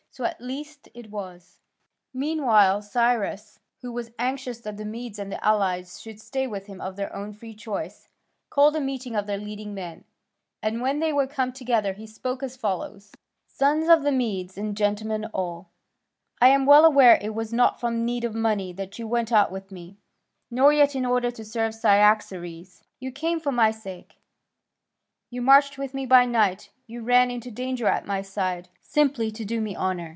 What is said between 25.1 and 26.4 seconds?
You marched with me by